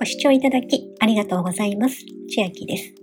[0.00, 2.06] ご視聴いただきありがとうございます。
[2.34, 2.94] 千秋です。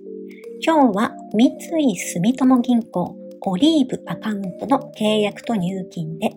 [0.65, 6.31] 今日は三井住友銀行オリーブアカウントの契約と入金で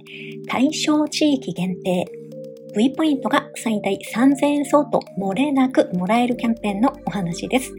[0.47, 2.05] 対象地域限定
[2.77, 7.73] V ポイントが最大3000円相当漏れなくもらえるキャンペーンのお話です。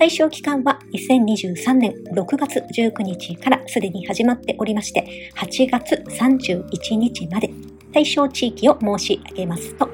[0.00, 7.48] 対象期間は2023年6月19日からすでに始まっておりまして8月31日まで
[7.92, 9.88] 対象地域を申し上げますと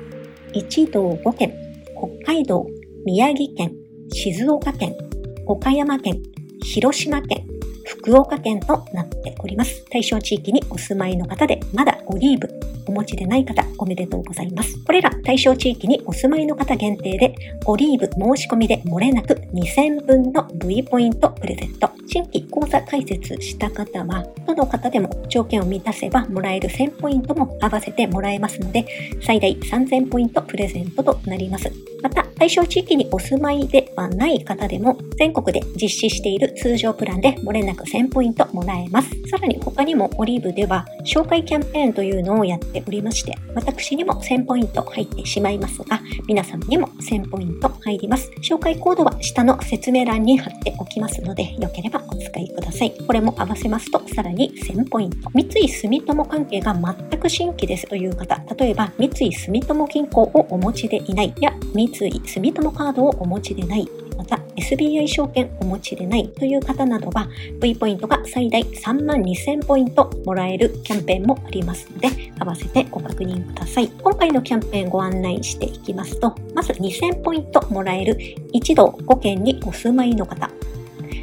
[0.54, 1.70] 一道5県、
[2.00, 2.66] 北海道、
[3.04, 3.76] 宮城県、
[4.10, 4.96] 静岡県、
[5.45, 6.22] 岡山県、
[6.64, 7.46] 広島県、
[7.84, 9.84] 福岡県となっております。
[9.91, 12.48] 対象地域にお住まいの方で、まだオリーブ
[12.87, 14.77] お持ちでない方、おめでとうございます。
[14.84, 17.34] これら対象地域にお住まいの方限定で、
[17.66, 21.88] オリーブ申し込みで漏れなく2000分の V ポイントプレゼント。
[22.09, 28.84] 新規講座開設した方は、どの方でも条件を満たせばもらえる1000ポイントも合わせてもらえますので、
[29.22, 31.70] 最大3000ポイントプレゼントとなります。
[32.02, 39.11] また、対象地域にお住まいではない方でも、全国で実施している通常プランで漏れなく1000ポイントもらえます。
[39.31, 48.31] さらに他にもオリーブでは、紹介キャンペーンとというのをやっておりまして、私にも1000ポイント入ってしまいますが、皆様にも1000ポイント入ります。
[48.41, 52.93] 紹介コードは下の説明欄に貼っておきますので、よければお使いください。
[53.06, 55.28] これも合わせますと、さらに1000ポイント。
[55.34, 61.91] 三井住友関係が全く新規ですという方、例えば三井住友銀行をお持ちでいないや、三井
[62.27, 63.87] 住友カードをお持ちでない、
[64.20, 67.26] また SBI 証券お持ちでないという方などは
[67.58, 73.88] V ポイントが最大3万2000ポイントもらえるキャンペーンもありますので合わせてご確認ください。
[73.88, 78.18] 今回のキャンペーンご案内していきますとまず2000ポイントもらえる
[78.52, 80.50] 一度5件にお住まいの方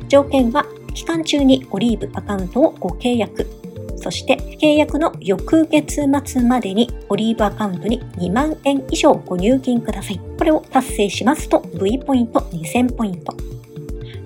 [0.07, 3.45] 条件は期間中にオリーブアカウントをご契約
[3.97, 10.26] そして契約の翌月末までにオリーブアカウントに2万円以上ご入金ください。
[10.37, 13.35] これを達成しますと V ポイント2000ポイント。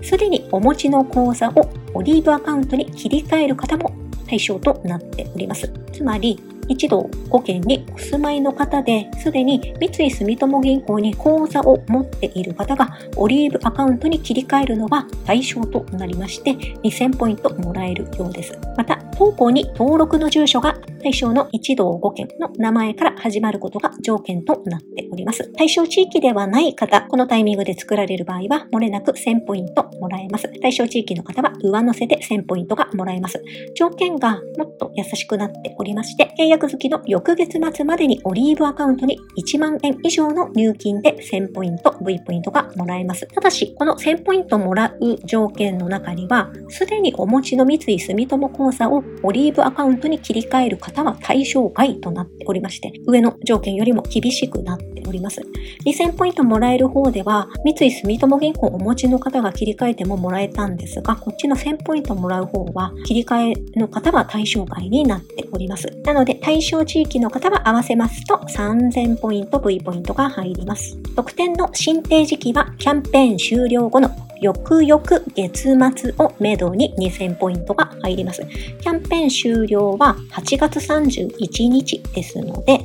[0.02, 3.94] すでにお持ちの口座をオリーブアカウントに切り替える方も
[4.28, 5.72] 対象となっております。
[5.92, 18.58] つまり、一度5県にお住まいの方で、すでに三井住友銀行に口座を持っている方が、オリーブアカウントに切り替えるのは対象となりまして、2000ポイントもらえるようです。
[18.78, 25.52] また、当行に登録の住所が対象の一道5県の名前から始まることが条件となっております。
[25.54, 30.52] 対象地域ではない方、このタイミングで作られる場合は、漏れなく1000ポイントもらえます。
[30.61, 33.42] 対象地域の方は上乗せで1000ポイントがもらえます。
[33.76, 43.28] 条件がもっと優しくなっておりまして、契約月の翌月末までにオリーブアカウントに1万円以上の入金で1000ポイント、V ポイントがもらえます。
[43.28, 55.42] ただし、この1000ポイントもらう条件の中には、すでにお持ちの三井住友口座をオリーブアカウントに切り替える方は対象外となっておりまして、上の条件よりも厳しくなっております。
[55.86, 65.88] 2000ポイントもらえる方では、三井住友銀行をお持ちの方が切り替えてももらえたんですが、こっちの1000ポイントもらう方は、切り替えの方は対象外になっております。
[66.04, 70.98] なので、対象地域の方は合わせますと3000ポイント V ポイントが入ります。
[71.16, 74.10] 特典の申請時期はキャンペーン終了後の
[74.42, 75.02] 翌々
[75.36, 78.42] 月末をめどに2000ポイントが入ります。
[78.82, 82.80] キャンペーン終了は8月31日ですので、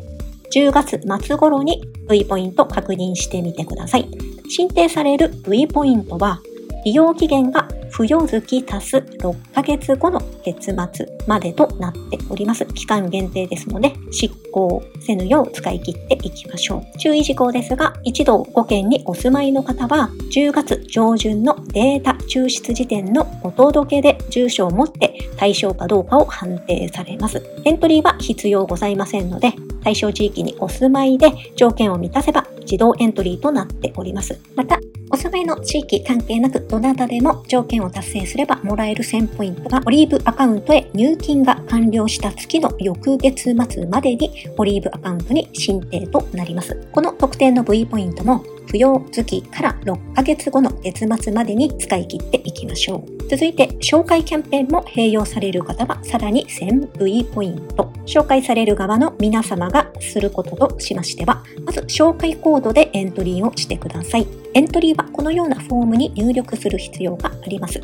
[0.55, 4.09] 10月末頃に V ポイント確認してみてください。
[4.49, 6.41] 申請される V ポイントは、
[6.85, 12.67] 利用期限が付与月足す6ヶ月後の月末までとなっております。
[12.67, 16.99] 期間限定ですので、執行せぬよう使い切っていきましょう。
[16.99, 27.43] 注意事項ですが、一度5件にお住まいの方は、10月上旬のデータ抽出時点のお届けで住所を持って対象かどうかを判定されます。
[27.65, 29.55] エントリーは必要ございませんので、
[29.87, 34.37] 対象地域にお住まいで条件を満たせば自動エントリーとなっております。
[34.57, 34.81] また、
[35.13, 46.75] お住まいの地域関係なくどなたでも条件を達成すればもらえる1000ポイントがオリーブアカウントへ入金が完了した月の翌月末までにオリーブアカウントに申請となります。
[46.91, 53.29] この特典の V ポイントも扶養月から6ヶ月後の月末までに使い切っていきましょう。
[53.29, 57.91] 続いて、紹介キャンペーンも併用される方はさらに 1000V ポイント。
[58.07, 64.27] 紹介される側の皆様がすることとしましては、まず紹介コードでエントリーをしてください。
[64.55, 67.81] エントリーはこのようなフォームに入力する必要があります。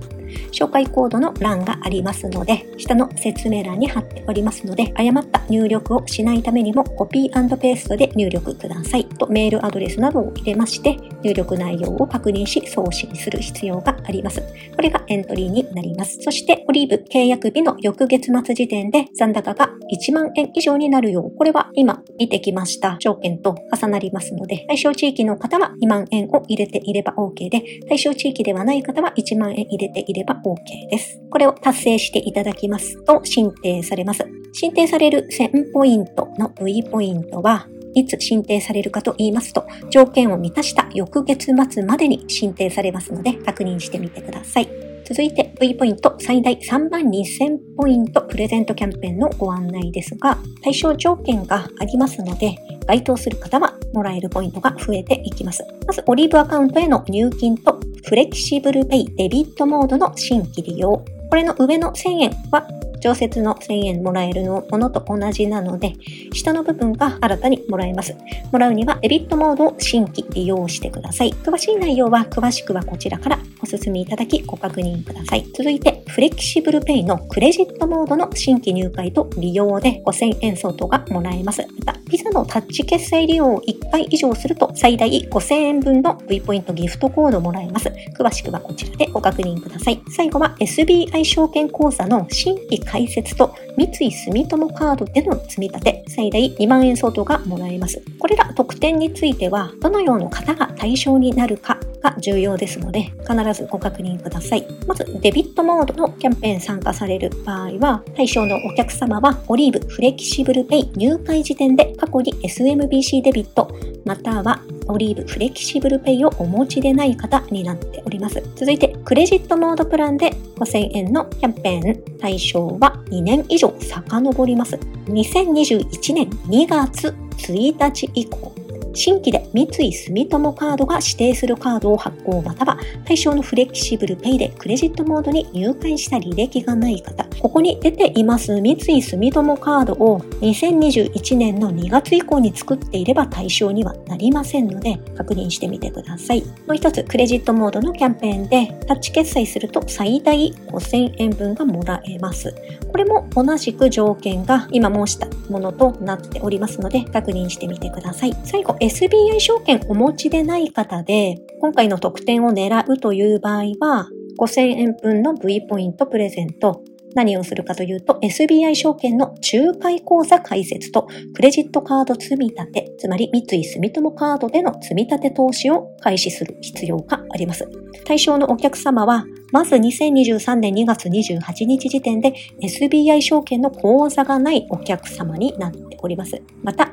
[0.53, 14.41] 紹介コードの欄がありますので、下の説明欄に貼っておりますので、誤った入力をしないためにもコピーペーストで入力くださいとメールアドレスなどを入れまして、入力内容を確認し送信する必要があります。
[14.77, 16.19] これがエント取りになります。
[16.21, 31.21] そして、オリーブ契約日の翌月末時点で残高が1万円以上になるよう、これは今見てきました条件と重なりますので、対象地域の方は2万円を入れていれば OK で、対象地域ではない方は1万円入れていれば OK です。
[31.31, 34.25] これを達成していただきますと申請されます。
[34.53, 44.69] 申請される1000ポイントの V ポイントはいつ申請されるかと言いますと、条件を満たした翌月末までに申請されますので、確認してみてください。
[45.05, 55.65] 続いて V ポイント最大3万2000ポイントプレゼントキャンペーンのご案内ですが、対象条件がありますので、該当する方はもらえるポイントが増えていきます。
[55.87, 61.05] まず、オリーブアカウントへの入金とフレキシブルペイデビットモードの新規利用。
[61.31, 62.67] これの上の1000円は
[63.01, 65.95] 常設の1000円もらえるものと同じなので、
[66.33, 68.17] 下の部分が新たにもらえます。
[68.51, 71.33] もらうにはデビットモードを新規利用してください。
[71.33, 75.47] 詳しい内容は詳しくはこちらからお進みいただきご確認ください。
[75.57, 81.67] 続いて、フレキシブルペイのクレジットモードの新規入会と利用で5000円相当がもらえます。
[81.79, 87.91] また、ピザのタッチ決済利用を1回以上すると最大5000円分の V ポイントギフトコードもらえます。
[88.19, 90.03] 詳しくはこちらでご確認ください。
[90.11, 98.03] 最後は SBI 証券口座の新規開設と三井住友カードでの積み立て、最大2万円相当がもらえます。
[98.19, 104.67] これら特典については、どのような方が対象になるかが重要ですので、必ずご確認ください。
[104.87, 113.71] まず、デビットモードのキャンペーン参加される場合は、対象のお客様は、オリーブフレキシブルペイ入会時点で過去に SMBC デビット、
[114.05, 118.43] またはオリーブフレキシブルペイをお持ちでない方になっております。
[118.57, 124.77] 続いて、クレジットモードプランで5000円のキャンペーン対象は2年以上遡ります。
[125.07, 128.53] 2021年2月1日以降、
[128.95, 146.43] 新規で三井住友カードが指定するカードを発行または対象のフレキシブルペイでクレジットモードに入会した履歴がない方、ここに出ています三井住友カードを2021年の2月以降に作っていれば対象にはなりませんので確認してみてください。
[146.43, 152.55] もう一つ、クレジットモードのキャンペーンでタッチ決済すると最大5000円分がもらえます。
[152.91, 158.37] これも同じく条件が今申したものとなっておりますので確認してみてください。
[158.45, 164.09] 最後、SBI 証券お持ちでない方で今回の特典を狙うという場合は
[164.41, 166.83] 5000円分の V ポイントプレゼント、
[167.15, 177.69] 何をするかというと、SBI 証券の仲介口座開設と、クレジットカード積み立て、つまり三井住友カードでの積み立て投資を開始する必要があります。
[178.05, 186.43] 対象のお客様は、まず2023年2月28日時点で SBI 証券の口座がないお客様になっております。
[186.65, 186.91] また、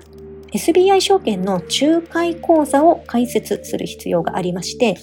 [0.54, 4.98] SBI 証券の仲介口座を開設する必要がありまして、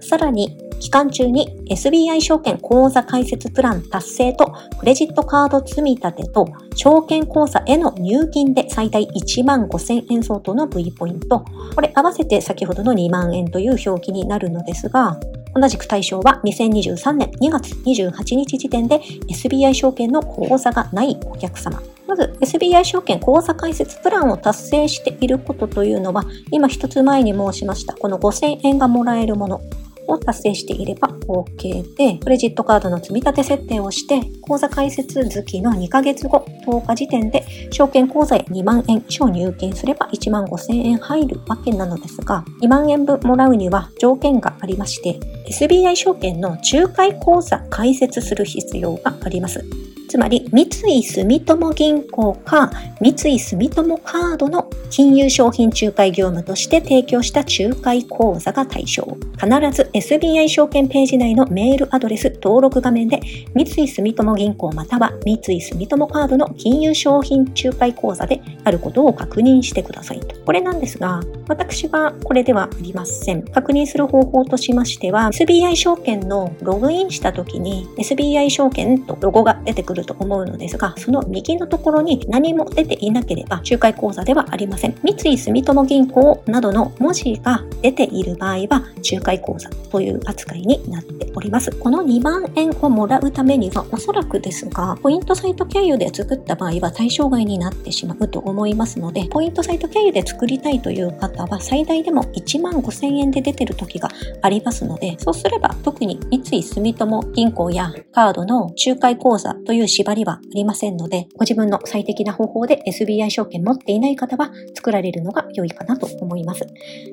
[0.00, 11.44] さらに期間中に SBI 証券口座開設プラン達成とクレジットカード積み立てと証券口座への入金で最大1万5000円相当の V ポイント。
[11.74, 15.20] これ合わせて先ほどの2万円という表記になるのですが、
[15.54, 21.82] 同じく対象は2023年2月28日時点で SBI 証券の口座がないお客様。
[22.06, 29.60] まず SBI 証券口座開設プランを達成していることというのは、今一つ前に申しました、この5000円がもらえるもの。
[30.10, 45.18] を達成していれば OK で、クレジットカードの積み立て設定をして、口座開設月の2ヶ月後、10日時点で、証券口座へ2万円以上入金すれば1万5千円入るわけなのですが、2万円分もらうには条件がありまして、
[45.48, 49.64] SBI 証券の仲介口座開設する必要があります。
[50.10, 59.06] つまり、三井住友銀行か三井住友カードの金融商品仲介業務として提供した仲介口座が対象。
[59.40, 63.20] 必ず SBI 証券ページ内のメールアドレス登録画面で
[63.54, 70.34] 三井住友銀行または三井住友カードの金融商品仲介口座であることを確認してくださいと。
[70.44, 73.42] これなんですが、私はこれではありません。
[73.42, 84.94] 確認する方法としましては、SBI 証券のログインした時に SBI 証券とロゴが出てくるると思うのですが、その右のところに何も出ていなければ仲介口座ではありません。
[85.02, 91.70] 三井住友銀行などの文字が出ている場合は仲介口座という扱いになっております。
[91.72, 104.08] この2万円をもらうためにはおそらくですが、ポイントサイト経由で作った場合は対象外になってしまうと思いますので、ポイントサイト経由で作りたいという方は最大でも1万5000円で出てる時が
[104.42, 116.66] ありますので、そうすれば特に三井住友銀行やカードの仲介口座という縛りはありませんので、ご自分の最適な方法で SBI 証券持っていない方は作られるのが良いかなと思います。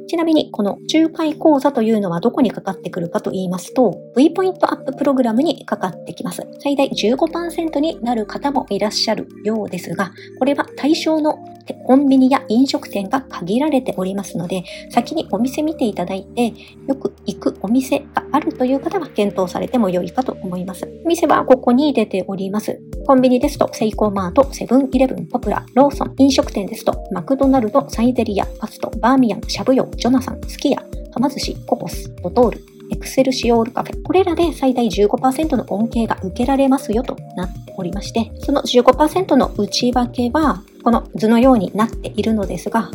[0.07, 6.43] ちなみに、この仲介講座というのはどこにかかってくるかと言いますと、V ポイントアッププログラムにかかってきます。
[6.59, 11.37] 最大15%になる方もいらっしゃるようですが、これは対象の
[11.73, 16.53] コンビニや飲食店が限られておりますので、先にお店見ていただいて、
[16.87, 20.87] よく行くお店があるという方は検討されても良いかと思います。
[21.05, 22.79] お店はここに出ております。
[23.05, 34.01] コンビニですと、セイコーマート、セブンイレブン、ポプラ、ローソン、飲食店ですと、マクドナルド、サイゼリア、パスト、バーミヤン、シャブヨ、ジョナサン、スキヤ、はま寿司、ココス、ドトール、エクセルシオールカフェ。
[34.03, 42.89] これらで最大15%の恩恵が受けられますよとなっておりまして、その15%の内訳は、この図のようになっているのですが、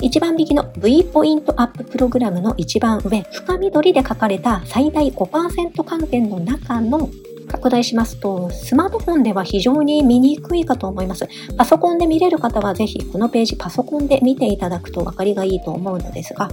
[0.00, 7.10] 一番右の V ポイントアッププログラムの一番上、深緑で書かれた最大5%還元の中の
[7.46, 11.28] 拡大しますと、スマートフォンでは非常に見にくいかと思います。
[11.56, 16.48] パソコンで見れる方はぜひこのページパソコンで見ていただくと分かりがいいと思うのですが、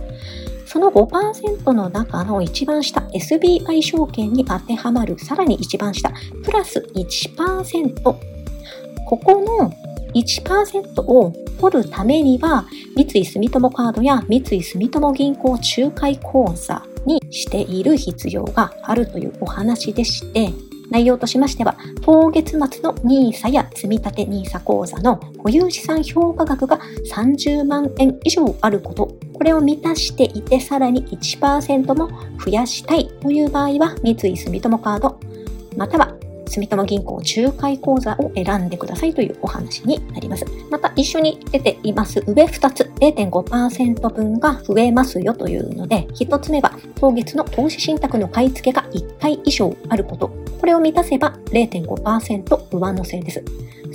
[0.71, 6.13] その5%の中の一番下、SBI 証券に当てはまる、さらに一番下、
[6.45, 8.03] プラス1%。
[8.03, 8.15] こ
[9.17, 9.69] この
[10.13, 20.53] 1%を取るためには、三井住友カードや三井住友銀行仲介口座にしている必要があるというお話でして、
[20.91, 26.79] 内容としましては、当月末の NISA や積立 NISA 口座の保有資産評価額が
[27.11, 32.09] 30万円以上あること、これを満たしていてさらに1%も
[32.43, 35.19] 増やしたいという場合は、三井住友カード、
[35.77, 36.13] または
[36.51, 40.45] 住友銀行仲介口座を選んでくださいというお話になります。
[40.69, 50.40] また一緒に出ています上2つ0.5%分が増えますよというので、1つ目は当月の投資信託の買い付けが1回以上あること。
[50.61, 53.43] これを満たせば0.5%上乗せです。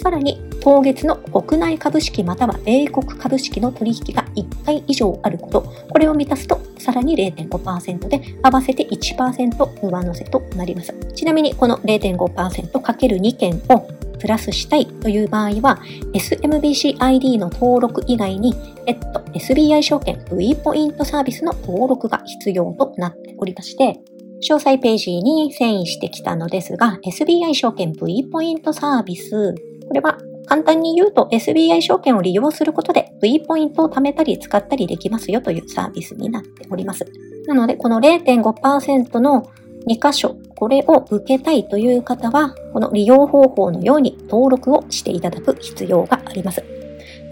[0.02, 5.62] さらに、当月の国内株式または米国株式の取引が1回以上あること。
[5.62, 10.92] これを満たすと、さらに0.5%で、合わせて1%上乗せとなります。
[11.14, 13.86] ちなみに、この 0.5%×2 件を
[14.18, 15.78] プラスしたいという場合は、
[16.14, 18.52] SMBCID の登録以外に、
[18.84, 24.00] 別途 SBI 証券 V ポイントサービスの登録が必要となっておりまして、
[24.42, 29.54] 詳細ページに遷移してきたのですが、SBI 証券 V ポイントサービス、
[29.88, 37.04] これは簡単に言うと SBI 証券を利用することで V ポイントを貯めたり使ったりできますよというサービスになっております。
[37.46, 39.48] なので、この0.5%の
[39.88, 46.64] 2箇所、これを受けたいという方は、この利用方法のように登録をしていただく必要があります。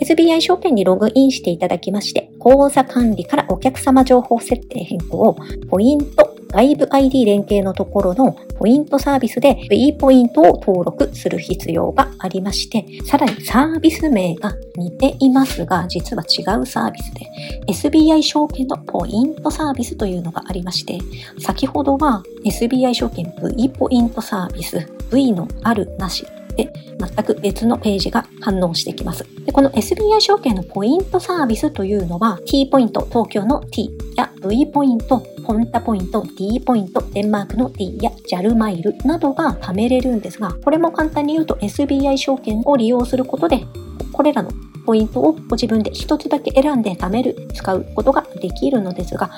[0.00, 5.36] SBI 証券にログインしていただきまして、口座管理からお客様情報設定変更を、
[5.68, 17.26] ポイント外部 ID 連携のところのポイントサービスで V ポイントを登録する必要がありまして、さらにサービス名が似ていますが、実は違うサービスで、
[17.66, 21.00] SBI 証券のポイントサービスというのがありまして、
[21.40, 26.24] 先ほどは SBI 証券 V ポイントサービス、V のあるなし
[26.56, 29.26] で、全く別のページが反応してきます。
[29.44, 43.66] でこの SBI 証券のポイントサービスというのは T ポイント、東京の T や V ポイント、ポンタポイント、D ポイント、デンマークの D や JAL マイルなどが貯めれるんですが、これも簡単に言うと SBI 証券を利用することで、
[44.12, 44.50] これらの
[44.86, 49.30] ポイントをご自分で一つだけ選んで貯める、使うことができるのですが、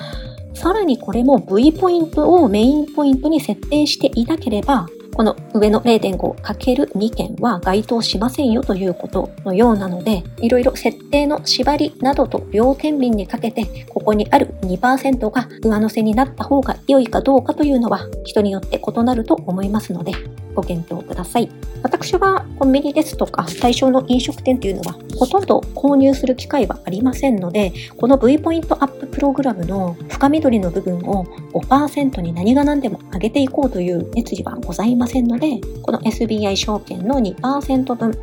[0.53, 4.87] さらにこれも V ポイントをメインポイントに設定していなければ、
[5.17, 20.11] この上の 0.5×2 件は該当しませんよということのようなので、いろいろ設定の縛りなどと両天秤にかけて、ここにある2%が上乗せになった方が良いかどうかというのは人によって異なると思いますので、
[20.57, 21.49] ご検討ください。
[21.83, 38.17] 私はコンビニですとか対象の飲食店というのはほとんど購入する機会はありませんので、この V ポイントアッププログラムの深緑の部分を5%に何が何でも上げていこうという熱意はございませんので、この SBI 証券の2%分、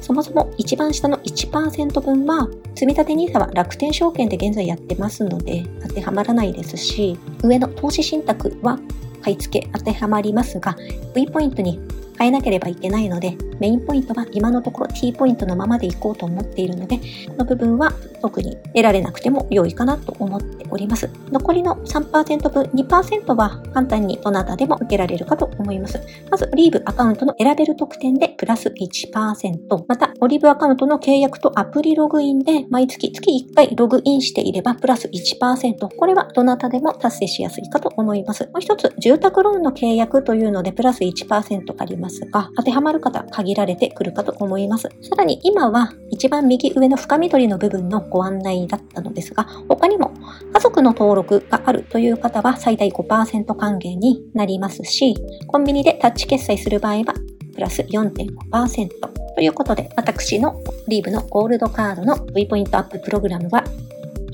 [0.00, 8.78] そもそも一番下の1%分は、積立 NISA は楽天証券で現在やってますので当てはまらないですし、上の投資信託は
[9.24, 10.76] 買い付け当てはまりますが、
[11.14, 11.80] V ポイントに
[12.18, 17.02] 変えなければいけないので、メインポイントは今のところ T ポイントのままでいこうと思っているので、こ
[17.38, 21.08] の部分は特に得られなくても良いかなと思っております。
[21.30, 26.00] 残りの3%分、2%は簡単にどなたでも受けられるかと思います。
[26.30, 38.44] まず、オリーブアカウントの選べる特典でプラス1%、また、オリーブアカウントの契約とアプリログインで毎月月1回ログインしていればプラス1%、これはどなたでも達成しやすいかと思います。
[38.44, 42.03] もう一つ、住宅ローンの契約というのでプラス1%あります。
[42.04, 44.88] ますが、当てはまる方限られてくるかと思います。
[45.00, 50.12] さらに今は一番右上の深緑の部分のご案内だったのですが、他にも
[50.52, 55.14] 家族の登録があるという方は最大5%還元になりますし、
[55.46, 57.14] コンビニでタッチ決済する場合は
[57.54, 58.88] プラス4.5%
[59.34, 63.64] ということで、私のリーブのゴールドカードの V ポイントアッププログラムは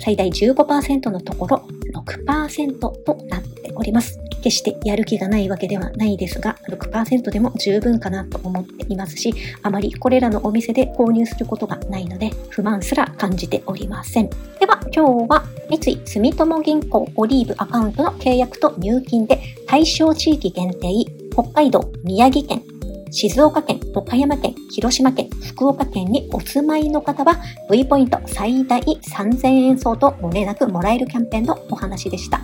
[0.00, 1.62] 最大15%のところ
[1.95, 4.21] 6%となっております。
[4.43, 14.31] 決してやる気がないわけではないですが、6%でも十分かなと思っていますし、あまりこれらのお店で購入することがないので、不満すら感じておりません。
[14.59, 20.89] では、今日は三井住友銀行オリーブアカウントの契約と入金で対象地域限定、
[21.33, 22.63] 北海道、宮城県、
[23.11, 27.37] 静岡県、岡山県、広島県、福岡県にお住まいの方は
[27.71, 32.41] V ポイント最大3000円相当ご連絡もらえるキャンペーンのお話でした。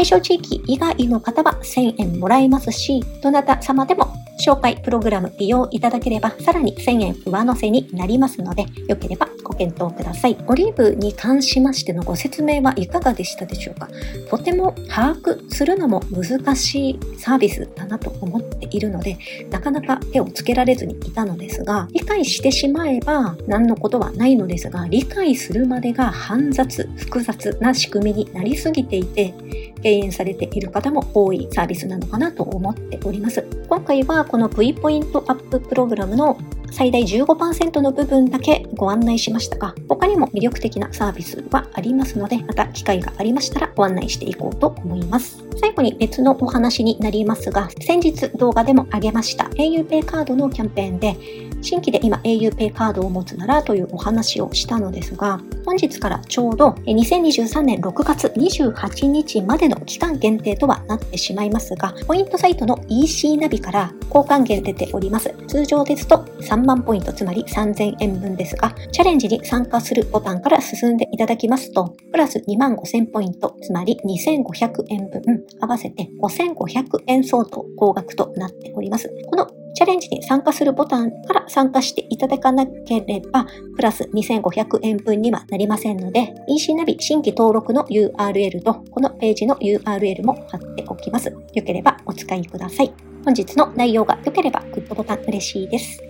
[0.00, 9.28] 対象地域以外の方は1000円もらえますし、どなた様でも紹介プログラム利用いただければさらに1000円上乗せになりますので、よければ
[9.60, 10.38] 検討ください。
[10.46, 13.90] オリーブに関しましてのご説明はいかがでしたでしょうか？
[14.30, 19.18] とても把握するのも難しいサービスだなと思っているので、
[19.50, 29.34] なかなか手をつけられずにいたのですが、理解してしまえば何のことはないのですが、理解するまでが煩雑、複雑な仕組みになりすぎていて、
[29.82, 33.44] 敬遠されている方も多いサービスなのかなと思っております。
[33.68, 36.38] 今回はこの V ポイントアッププログラムの
[36.70, 45.44] 最大15%の部分だけご案内しましたが、他にも魅力的なサービスはありますので、また機会がありましたらご案内していこうと思います。
[45.60, 51.16] 最後に別のお話になりますが、先日動画でも上げました auPay カードのキャンペーンで、
[51.62, 65.34] 新規で今 auPay カードを持つならというお話をしたのですが、本日からちょうど2023年6月28日までの期間限定とはなってしまいますが、ポイントサイトの EC ナビから交換券出ております。
[65.48, 66.24] 通常ですと
[66.60, 75.22] 3万ポイント、つまり3000円分ですが、チャレンジに参加するボタンから進んでいただきますと、プラス2万5000ポイント、つまり2500円分、
[75.60, 79.10] 合わせて5500円相当高額となっております。
[79.30, 91.30] このチャレンジに参加するボタンから参加していただかなければ、プラス2500円分にはなりませんので、EC ナビ新規登録の URL と、このページの URL も貼っておきます。
[91.30, 92.92] よければお使いください。
[93.24, 96.09] 本日の内容が良ければグッドボタン嬉しいです。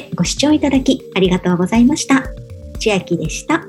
[0.15, 2.23] ご視聴いただきありがとうございました。
[2.79, 3.65] 千秋でした。